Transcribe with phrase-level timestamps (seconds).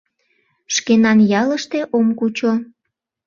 [0.75, 2.51] Шкенан ялыште ом кучо.